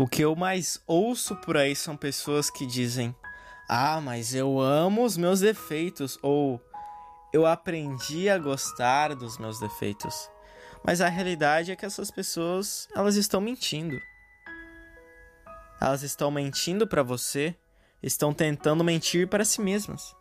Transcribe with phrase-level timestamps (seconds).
[0.00, 3.14] O que eu mais ouço por aí são pessoas que dizem:
[3.68, 6.58] Ah, mas eu amo os meus defeitos, ou
[7.34, 10.30] eu aprendi a gostar dos meus defeitos.
[10.82, 14.00] Mas a realidade é que essas pessoas, elas estão mentindo.
[15.78, 17.54] Elas estão mentindo para você,
[18.02, 20.16] estão tentando mentir para si mesmas.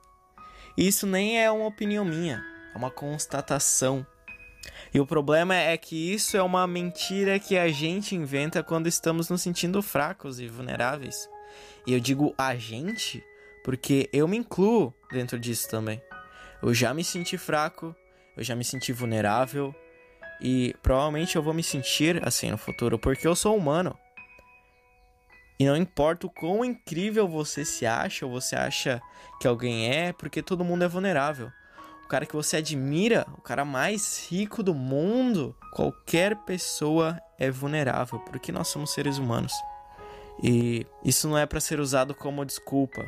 [0.78, 2.44] E isso nem é uma opinião minha,
[2.76, 4.06] é uma constatação
[4.94, 9.30] e o problema é que isso é uma mentira que a gente inventa quando estamos
[9.30, 11.30] nos sentindo fracos e vulneráveis.
[11.86, 13.24] E eu digo a gente
[13.64, 16.02] porque eu me incluo dentro disso também.
[16.62, 17.96] Eu já me senti fraco,
[18.36, 19.76] eu já me senti vulnerável
[20.42, 23.96] e provavelmente eu vou me sentir assim no futuro porque eu sou humano.
[25.60, 29.02] E não importa o quão incrível você se acha ou você acha
[29.40, 31.52] que alguém é, porque todo mundo é vulnerável
[32.10, 38.52] cara que você admira, o cara mais rico do mundo, qualquer pessoa é vulnerável, porque
[38.52, 39.54] nós somos seres humanos.
[40.42, 43.06] E isso não é para ser usado como desculpa.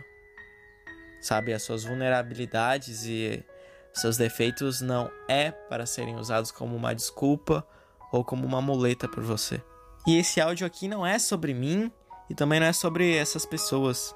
[1.20, 3.43] Sabe, as suas vulnerabilidades e
[3.91, 7.68] seus defeitos não é para serem usados como uma desculpa
[8.12, 9.62] ou como uma muleta por você.
[10.05, 11.91] E esse áudio aqui não é sobre mim
[12.30, 14.15] e também não é sobre essas pessoas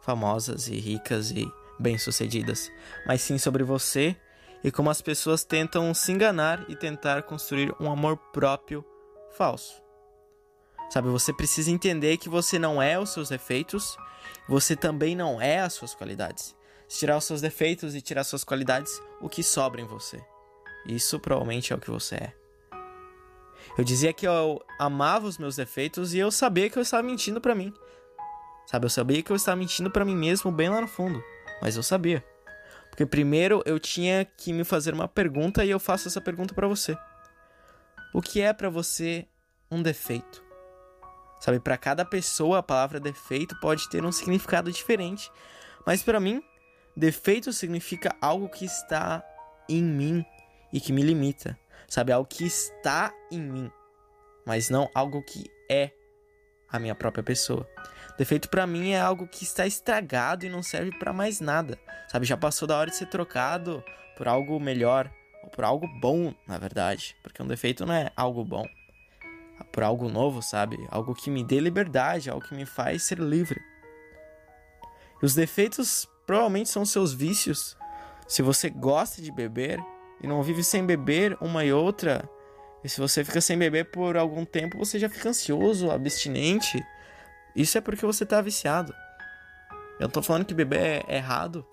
[0.00, 1.46] famosas e ricas e
[1.82, 2.72] bem-sucedidas,
[3.04, 4.16] mas sim sobre você
[4.64, 8.84] e como as pessoas tentam se enganar e tentar construir um amor próprio
[9.36, 9.82] falso.
[10.88, 13.96] Sabe, você precisa entender que você não é os seus defeitos,
[14.48, 16.54] você também não é as suas qualidades.
[16.86, 20.22] Se tirar os seus defeitos e tirar suas qualidades, o que sobra em você?
[20.86, 22.32] Isso provavelmente é o que você é.
[23.78, 27.40] Eu dizia que eu amava os meus defeitos e eu sabia que eu estava mentindo
[27.40, 27.72] para mim.
[28.66, 31.22] Sabe, eu sabia que eu estava mentindo para mim mesmo bem lá no fundo
[31.62, 32.24] mas eu sabia.
[32.90, 36.66] Porque primeiro eu tinha que me fazer uma pergunta e eu faço essa pergunta para
[36.66, 36.98] você.
[38.12, 39.26] O que é para você
[39.70, 40.44] um defeito?
[41.40, 45.30] Sabe, para cada pessoa a palavra defeito pode ter um significado diferente,
[45.86, 46.42] mas para mim,
[46.96, 49.24] defeito significa algo que está
[49.68, 50.24] em mim
[50.72, 51.58] e que me limita.
[51.88, 53.70] Sabe, algo que está em mim,
[54.46, 55.90] mas não algo que é
[56.68, 57.68] a minha própria pessoa.
[58.18, 61.78] Defeito para mim é algo que está estragado e não serve para mais nada.
[62.08, 63.82] Sabe, já passou da hora de ser trocado
[64.16, 65.10] por algo melhor
[65.42, 68.66] ou por algo bom, na verdade, porque um defeito não é algo bom.
[69.60, 70.76] É por algo novo, sabe?
[70.90, 73.60] Algo que me dê liberdade, algo que me faz ser livre.
[75.22, 77.76] E os defeitos provavelmente são seus vícios.
[78.28, 79.82] Se você gosta de beber
[80.22, 82.28] e não vive sem beber uma e outra,
[82.84, 86.84] e se você fica sem beber por algum tempo, você já fica ansioso, abstinente,
[87.54, 88.94] isso é porque você tá viciado.
[89.98, 91.66] Eu não tô falando que beber é errado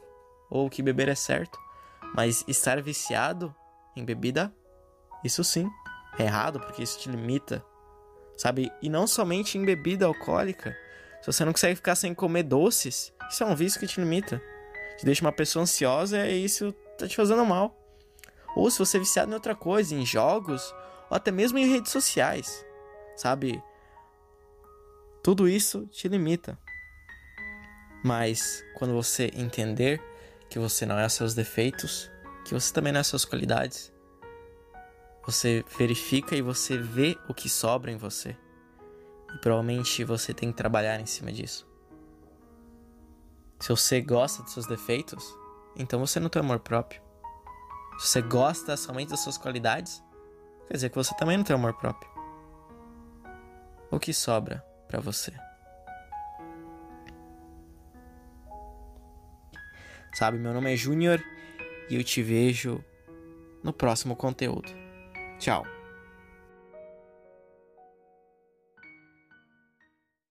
[0.50, 1.57] ou que beber é certo,
[2.16, 3.53] mas estar viciado
[3.95, 4.53] em bebida,
[5.23, 5.69] isso sim,
[6.18, 7.63] é errado porque isso te limita,
[8.38, 8.72] sabe?
[8.81, 10.75] E não somente em bebida alcoólica.
[11.22, 14.41] Se você não consegue ficar sem comer doces, isso é um vício que te limita.
[14.97, 17.75] Te deixa uma pessoa ansiosa e isso tá te fazendo mal.
[18.56, 20.73] Ou se você é viciado em outra coisa, em jogos,
[21.09, 22.66] ou até mesmo em redes sociais,
[23.16, 23.62] sabe?
[25.29, 26.57] Tudo isso te limita.
[28.03, 30.01] Mas quando você entender
[30.50, 32.09] que você não é seus defeitos,
[32.44, 33.94] que você também não é suas qualidades,
[35.23, 38.35] você verifica e você vê o que sobra em você.
[39.31, 41.69] E provavelmente você tem que trabalhar em cima disso.
[43.59, 45.23] Se você gosta dos seus defeitos,
[45.75, 47.03] então você não tem amor próprio.
[48.00, 50.03] Se você gosta somente das suas qualidades,
[50.68, 52.09] quer dizer que você também não tem amor próprio.
[53.91, 55.31] O que sobra para você.
[60.13, 61.23] Sabe, meu nome é Júnior
[61.89, 62.83] e eu te vejo
[63.63, 64.69] no próximo conteúdo.
[65.38, 65.66] Tchau.